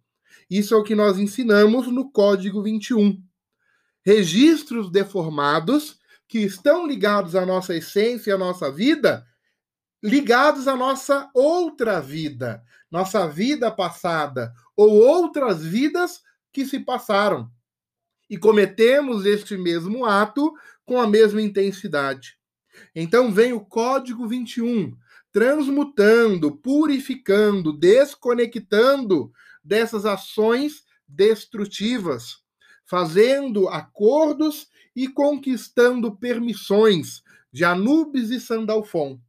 Isso 0.50 0.74
é 0.74 0.78
o 0.78 0.84
que 0.84 0.96
nós 0.96 1.20
ensinamos 1.20 1.88
no 1.88 2.10
Código 2.10 2.64
21. 2.64 3.22
Registros 4.06 4.90
deformados 4.90 6.00
que 6.26 6.40
estão 6.40 6.88
ligados 6.88 7.36
à 7.36 7.46
nossa 7.46 7.76
essência 7.76 8.32
e 8.32 8.34
à 8.34 8.38
nossa 8.38 8.72
vida, 8.72 9.28
ligados 10.02 10.70
à 10.70 10.76
nossa 10.78 11.30
outra 11.34 12.00
vida, 12.00 12.64
nossa 12.90 13.28
vida 13.28 13.70
passada, 13.70 14.54
ou 14.76 14.92
outras 14.96 15.66
vidas 15.66 16.22
que 16.54 16.66
se 16.66 16.80
passaram. 16.80 17.52
E 18.30 18.38
cometemos 18.38 19.26
este 19.26 19.58
mesmo 19.58 20.06
ato 20.06 20.54
com 20.86 21.00
a 21.00 21.08
mesma 21.08 21.42
intensidade. 21.42 22.38
Então 22.96 23.34
vem 23.34 23.52
o 23.52 23.60
Código 23.60 24.28
21, 24.28 24.96
transmutando, 25.36 26.56
purificando, 26.56 27.74
desconectando 27.74 29.34
dessas 29.62 30.06
ações 30.06 30.86
destrutivas, 31.06 32.38
fazendo 32.86 33.68
acordos 33.68 34.70
e 34.96 35.10
conquistando 35.10 36.16
permissões 36.16 37.22
de 37.52 37.66
Anubis 37.66 38.30
e 38.30 38.40
Sandalfon, 38.40 39.20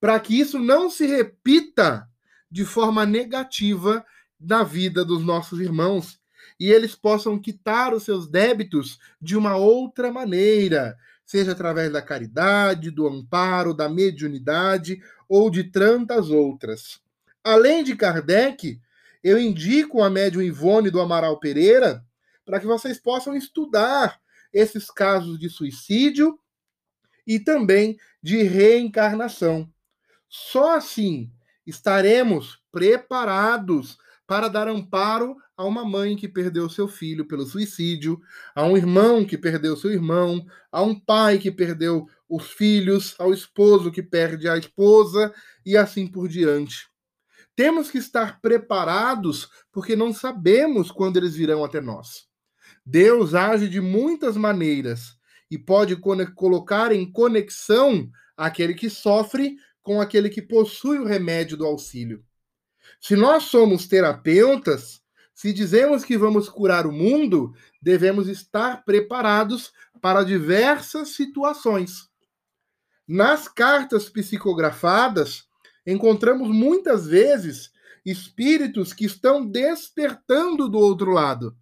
para 0.00 0.18
que 0.18 0.40
isso 0.40 0.58
não 0.58 0.88
se 0.88 1.04
repita 1.04 2.08
de 2.50 2.64
forma 2.64 3.04
negativa 3.04 4.02
na 4.40 4.62
vida 4.62 5.04
dos 5.04 5.22
nossos 5.22 5.60
irmãos 5.60 6.18
e 6.58 6.70
eles 6.70 6.94
possam 6.94 7.38
quitar 7.38 7.92
os 7.92 8.04
seus 8.04 8.26
débitos 8.26 8.98
de 9.20 9.36
uma 9.36 9.56
outra 9.56 10.10
maneira, 10.10 10.96
seja 11.26 11.52
através 11.52 11.92
da 11.92 12.00
caridade, 12.00 12.90
do 12.90 13.06
amparo, 13.06 13.74
da 13.74 13.88
mediunidade 13.88 15.00
ou 15.32 15.48
de 15.48 15.64
tantas 15.64 16.28
outras. 16.28 17.00
Além 17.42 17.82
de 17.82 17.96
Kardec, 17.96 18.78
eu 19.24 19.38
indico 19.38 20.02
a 20.02 20.10
médium 20.10 20.42
Ivone 20.42 20.90
do 20.90 21.00
Amaral 21.00 21.40
Pereira 21.40 22.04
para 22.44 22.60
que 22.60 22.66
vocês 22.66 22.98
possam 22.98 23.34
estudar 23.34 24.20
esses 24.52 24.90
casos 24.90 25.38
de 25.38 25.48
suicídio 25.48 26.38
e 27.26 27.40
também 27.40 27.96
de 28.22 28.42
reencarnação. 28.42 29.72
Só 30.28 30.76
assim 30.76 31.32
estaremos 31.66 32.60
preparados 32.70 33.96
para 34.26 34.48
dar 34.48 34.68
amparo 34.68 35.38
a 35.56 35.64
uma 35.64 35.82
mãe 35.82 36.14
que 36.14 36.28
perdeu 36.28 36.68
seu 36.68 36.86
filho 36.86 37.26
pelo 37.26 37.46
suicídio, 37.46 38.20
a 38.54 38.64
um 38.64 38.76
irmão 38.76 39.24
que 39.24 39.38
perdeu 39.38 39.78
seu 39.78 39.92
irmão, 39.92 40.44
a 40.70 40.82
um 40.82 40.98
pai 40.98 41.38
que 41.38 41.50
perdeu 41.50 42.06
os 42.32 42.50
filhos, 42.50 43.14
ao 43.18 43.30
esposo 43.30 43.92
que 43.92 44.02
perde 44.02 44.48
a 44.48 44.56
esposa 44.56 45.34
e 45.66 45.76
assim 45.76 46.06
por 46.06 46.28
diante. 46.28 46.88
Temos 47.54 47.90
que 47.90 47.98
estar 47.98 48.40
preparados 48.40 49.50
porque 49.70 49.94
não 49.94 50.14
sabemos 50.14 50.90
quando 50.90 51.18
eles 51.18 51.34
virão 51.36 51.62
até 51.62 51.78
nós. 51.78 52.26
Deus 52.86 53.34
age 53.34 53.68
de 53.68 53.82
muitas 53.82 54.34
maneiras 54.34 55.18
e 55.50 55.58
pode 55.58 55.94
colocar 56.34 56.90
em 56.90 57.10
conexão 57.12 58.10
aquele 58.34 58.72
que 58.72 58.88
sofre 58.88 59.56
com 59.82 60.00
aquele 60.00 60.30
que 60.30 60.40
possui 60.40 60.98
o 60.98 61.04
remédio 61.04 61.58
do 61.58 61.66
auxílio. 61.66 62.24
Se 62.98 63.14
nós 63.14 63.44
somos 63.44 63.86
terapeutas, 63.86 65.02
se 65.34 65.52
dizemos 65.52 66.02
que 66.02 66.16
vamos 66.16 66.48
curar 66.48 66.86
o 66.86 66.92
mundo, 66.92 67.54
devemos 67.80 68.26
estar 68.26 68.84
preparados 68.84 69.70
para 70.00 70.24
diversas 70.24 71.10
situações. 71.10 72.11
Nas 73.12 73.46
cartas 73.46 74.08
psicografadas, 74.08 75.46
encontramos 75.86 76.48
muitas 76.48 77.06
vezes 77.06 77.70
espíritos 78.06 78.94
que 78.94 79.04
estão 79.04 79.46
despertando 79.46 80.66
do 80.66 80.78
outro 80.78 81.10
lado. 81.10 81.54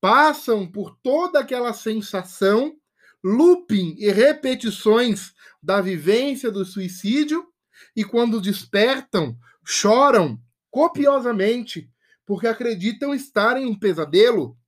Passam 0.00 0.66
por 0.66 0.98
toda 1.00 1.38
aquela 1.38 1.72
sensação, 1.72 2.74
looping 3.22 3.94
e 3.98 4.10
repetições 4.10 5.32
da 5.62 5.80
vivência 5.80 6.50
do 6.50 6.64
suicídio 6.64 7.46
e 7.94 8.02
quando 8.02 8.40
despertam, 8.40 9.38
choram 9.64 10.42
copiosamente 10.72 11.88
porque 12.26 12.48
acreditam 12.48 13.14
estar 13.14 13.56
em 13.56 13.64
um 13.64 13.78
pesadelo. 13.78 14.58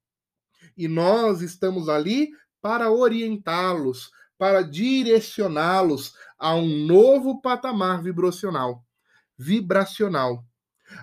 E 0.77 0.87
nós 0.87 1.43
estamos 1.43 1.89
ali 1.89 2.31
para 2.63 2.93
orientá-los, 2.93 4.13
para 4.39 4.63
direcioná-los 4.63 6.15
a 6.39 6.55
um 6.55 6.87
novo 6.87 7.41
patamar 7.41 8.03
vibracional. 8.03 8.85
Vibracional. 9.39 10.45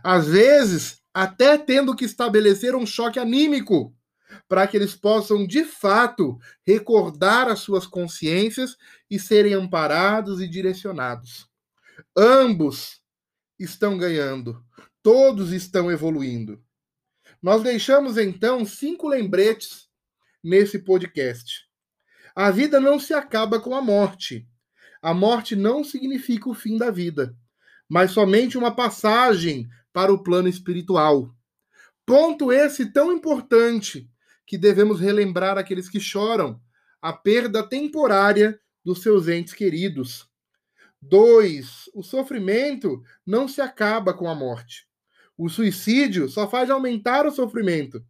Às 0.04 0.28
vezes, 0.28 1.02
até 1.13 1.58
tendo 1.58 1.96
que 1.96 2.06
estabelecer 2.06 2.76
um 2.76 2.86
choque 2.86 3.19
anímico, 3.19 3.96
para 4.48 4.67
que 4.67 4.78
eles 4.78 4.96
possam 4.96 5.46
de 5.46 5.63
fato 5.63 6.39
recordar 6.65 7.48
as 7.48 7.60
suas 7.60 7.86
consciências 7.86 8.76
e 9.10 9.19
serem 9.19 9.54
amparados 9.54 10.41
e 10.41 10.48
direcionados. 10.48 11.48
Ambos 12.17 13.02
estão 13.60 13.98
ganhando, 13.98 14.63
todos 15.02 15.52
estão 15.52 15.91
evoluindo. 15.91 16.63
Nós 17.41 17.62
deixamos 17.62 18.17
então 18.17 18.65
cinco 18.65 19.08
lembretes 19.08 19.88
nesse 20.43 20.80
podcast. 20.80 21.67
A 22.36 22.50
vida 22.50 22.80
não 22.80 23.00
se 23.00 23.13
acaba 23.13 23.60
com 23.60 23.76
a 23.76 23.82
morte. 23.82 24.48
A 25.02 25.13
morte 25.13 25.56
não 25.56 25.84
significa 25.84 26.50
o 26.50 26.54
fim 26.54 26.78
da 26.78 26.89
vida, 26.89 27.36
mas 27.88 28.12
somente 28.12 28.58
uma 28.58 28.76
passagem 28.76 29.67
para 29.91 30.12
o 30.12 30.24
plano 30.24 30.48
espiritual. 30.48 31.30
Ponto 32.06 32.52
esse 32.52 32.91
tão 32.91 33.12
importante 33.12 34.10
que 34.48 34.58
devemos 34.58 35.00
relembrar 35.00 35.58
aqueles 35.58 35.88
que 35.88 36.00
choram 36.00 36.60
a 37.02 37.13
perda 37.13 37.62
temporária 37.67 38.60
dos 38.84 39.02
seus 39.02 39.28
entes 39.28 39.54
queridos. 39.54 40.28
Dois, 41.02 41.89
o 41.93 42.02
sofrimento 42.02 43.04
não 43.26 43.48
se 43.48 43.62
acaba 43.62 44.13
com 44.13 44.28
a 44.28 44.34
morte. 44.34 44.88
O 45.38 45.50
suicídio 45.50 46.30
só 46.30 46.50
faz 46.50 46.69
aumentar 46.69 47.28
o 47.28 47.32
sofrimento. 47.32 48.04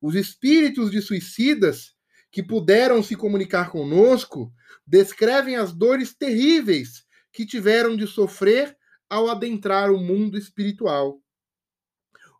Os 0.00 0.14
espíritos 0.14 0.90
de 0.90 1.02
suicidas 1.02 1.95
que 2.30 2.42
puderam 2.42 3.02
se 3.02 3.16
comunicar 3.16 3.70
conosco 3.70 4.52
descrevem 4.86 5.56
as 5.56 5.72
dores 5.72 6.14
terríveis 6.14 7.04
que 7.32 7.46
tiveram 7.46 7.96
de 7.96 8.06
sofrer 8.06 8.76
ao 9.08 9.28
adentrar 9.28 9.90
o 9.90 9.98
mundo 9.98 10.36
espiritual. 10.36 11.20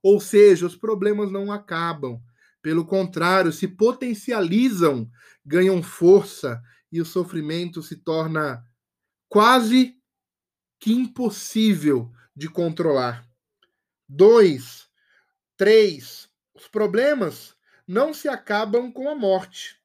Ou 0.02 0.20
seja, 0.20 0.66
os 0.66 0.76
problemas 0.76 1.30
não 1.30 1.50
acabam, 1.50 2.20
pelo 2.62 2.84
contrário, 2.84 3.52
se 3.52 3.66
potencializam, 3.66 5.10
ganham 5.44 5.82
força 5.82 6.60
e 6.90 7.00
o 7.00 7.04
sofrimento 7.04 7.82
se 7.82 7.96
torna 7.96 8.64
quase 9.28 9.96
que 10.78 10.92
impossível 10.92 12.12
de 12.34 12.48
controlar. 12.48 13.26
Dois, 14.08 14.88
três, 15.56 16.28
os 16.54 16.68
problemas 16.68 17.55
não 17.86 18.12
se 18.12 18.28
acabam 18.28 18.90
com 18.90 19.08
a 19.08 19.14
morte. 19.14 19.80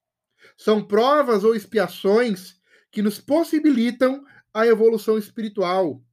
São 0.58 0.84
provas 0.84 1.44
ou 1.44 1.56
expiações 1.56 2.56
que 2.92 3.02
nos 3.02 3.20
possibilitam 3.20 4.26
a 4.54 4.66
evolução 4.66 5.18
espiritual. 5.18 6.04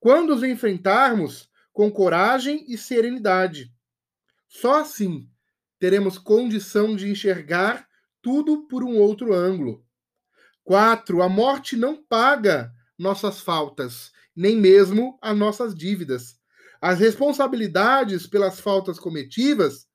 Quando 0.00 0.34
os 0.34 0.42
enfrentarmos 0.42 1.50
com 1.74 1.90
coragem 1.90 2.64
e 2.68 2.78
serenidade. 2.78 3.74
Só 4.48 4.80
assim 4.80 5.28
teremos 5.78 6.16
condição 6.16 6.94
de 6.94 7.10
enxergar 7.10 7.86
tudo 8.22 8.66
por 8.68 8.84
um 8.84 8.96
outro 8.96 9.34
ângulo. 9.34 9.84
4. 10.62 11.20
A 11.20 11.28
morte 11.28 11.76
não 11.76 12.02
paga 12.02 12.72
nossas 12.96 13.40
faltas, 13.40 14.12
nem 14.34 14.56
mesmo 14.56 15.18
as 15.20 15.36
nossas 15.36 15.74
dívidas. 15.74 16.38
As 16.80 17.00
responsabilidades 17.00 18.26
pelas 18.26 18.60
faltas 18.60 18.98
cometidas 18.98 19.86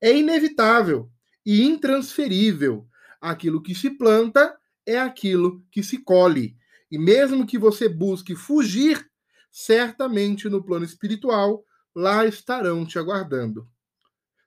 é 0.00 0.16
inevitável 0.16 1.10
e 1.44 1.62
intransferível. 1.62 2.86
Aquilo 3.20 3.62
que 3.62 3.74
se 3.74 3.90
planta 3.90 4.56
é 4.86 4.98
aquilo 4.98 5.64
que 5.70 5.82
se 5.82 5.98
colhe. 5.98 6.56
E 6.90 6.98
mesmo 6.98 7.46
que 7.46 7.58
você 7.58 7.88
busque 7.88 8.34
fugir, 8.34 9.04
certamente 9.50 10.48
no 10.48 10.64
plano 10.64 10.84
espiritual 10.84 11.64
lá 11.94 12.24
estarão 12.24 12.86
te 12.86 12.98
aguardando. 12.98 13.68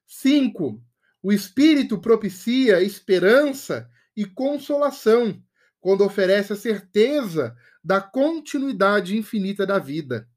5. 0.07 0.81
O 1.21 1.31
Espírito 1.31 1.99
propicia 1.99 2.81
esperança 2.81 3.89
e 4.15 4.25
consolação 4.25 5.41
quando 5.79 6.03
oferece 6.03 6.53
a 6.53 6.55
certeza 6.55 7.55
da 7.83 7.99
continuidade 7.99 9.17
infinita 9.17 9.65
da 9.65 9.79
vida. 9.79 10.27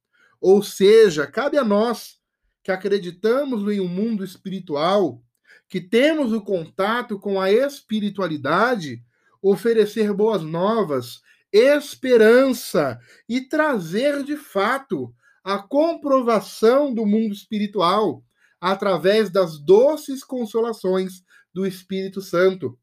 Ou 0.41 0.63
seja, 0.63 1.27
cabe 1.27 1.57
a 1.57 1.65
nós 1.65 2.19
que 2.65 2.73
acreditamos 2.73 3.71
em 3.71 3.79
um 3.79 3.87
mundo 3.87 4.25
espiritual, 4.25 5.23
que 5.69 5.83
temos 5.83 6.33
o 6.33 6.41
contato 6.41 7.19
com 7.21 7.39
a 7.39 7.53
espiritualidade, 7.53 9.05
oferecer 9.43 10.15
boas 10.15 10.43
novas, 10.43 11.21
esperança 11.53 12.99
e 13.29 13.43
trazer 13.43 14.25
de 14.25 14.37
fato 14.37 15.15
a 15.45 15.59
comprovação 15.59 16.93
do 16.93 17.05
mundo 17.05 17.35
espiritual 17.35 18.25
através 18.59 19.29
das 19.29 19.59
doces 19.59 20.25
consolações 20.25 21.23
do 21.53 21.67
Espírito 21.67 22.23
Santo. 22.23 22.79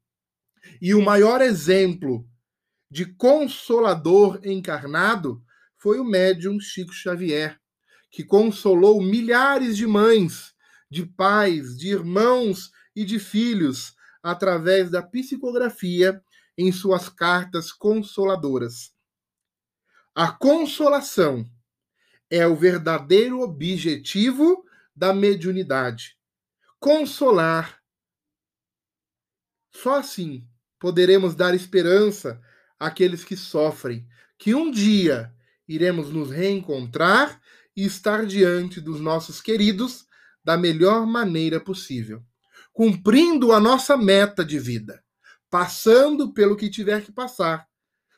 E 0.80 0.94
o 0.94 1.02
maior 1.02 1.40
exemplo 1.40 2.24
de 2.88 3.04
consolador 3.04 4.40
encarnado 4.44 5.42
foi 5.76 5.98
o 5.98 6.04
médium 6.04 6.60
Chico 6.60 6.92
Xavier, 6.92 7.60
que 8.12 8.22
consolou 8.22 9.02
milhares 9.02 9.74
de 9.74 9.86
mães, 9.86 10.54
de 10.90 11.06
pais, 11.06 11.78
de 11.78 11.88
irmãos 11.88 12.70
e 12.94 13.06
de 13.06 13.18
filhos 13.18 13.96
através 14.22 14.90
da 14.90 15.02
psicografia 15.02 16.22
em 16.56 16.70
suas 16.70 17.08
cartas 17.08 17.72
consoladoras. 17.72 18.92
A 20.14 20.30
consolação 20.30 21.50
é 22.30 22.46
o 22.46 22.54
verdadeiro 22.54 23.40
objetivo 23.40 24.62
da 24.94 25.14
mediunidade. 25.14 26.18
Consolar. 26.78 27.80
Só 29.74 29.96
assim 29.96 30.46
poderemos 30.78 31.34
dar 31.34 31.54
esperança 31.54 32.38
àqueles 32.78 33.24
que 33.24 33.38
sofrem, 33.38 34.06
que 34.36 34.54
um 34.54 34.70
dia 34.70 35.34
iremos 35.66 36.10
nos 36.10 36.30
reencontrar 36.30 37.40
e 37.76 37.84
estar 37.84 38.26
diante 38.26 38.80
dos 38.80 39.00
nossos 39.00 39.40
queridos 39.40 40.06
da 40.44 40.56
melhor 40.56 41.06
maneira 41.06 41.60
possível, 41.60 42.22
cumprindo 42.72 43.52
a 43.52 43.60
nossa 43.60 43.96
meta 43.96 44.44
de 44.44 44.58
vida, 44.58 45.02
passando 45.48 46.32
pelo 46.32 46.56
que 46.56 46.68
tiver 46.68 47.02
que 47.02 47.12
passar, 47.12 47.66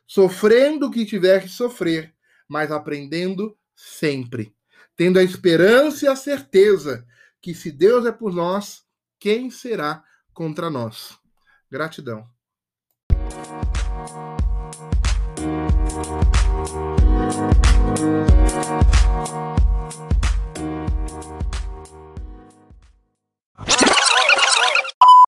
sofrendo 0.07 0.87
o 0.87 0.91
que 0.91 1.05
tiver 1.05 1.43
que 1.43 1.49
sofrer, 1.49 2.15
mas 2.49 2.71
aprendendo 2.71 3.57
sempre 3.75 4.55
tendo 4.97 5.19
a 5.19 5.23
esperança 5.23 6.05
e 6.05 6.09
a 6.09 6.17
certeza 6.17 7.07
que 7.41 7.55
se 7.55 7.71
Deus 7.71 8.07
é 8.07 8.13
por 8.13 8.33
nós, 8.33 8.85
quem 9.19 9.51
será 9.51 10.03
contra 10.33 10.71
nós? 10.71 11.19
Gratidão. 11.71 12.33